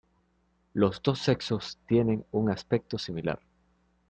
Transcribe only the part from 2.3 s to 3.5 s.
un aspecto similar.